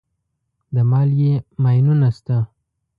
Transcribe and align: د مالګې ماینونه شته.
د 0.73 0.75
مالګې 0.91 1.33
ماینونه 1.63 2.09
شته. 2.17 2.37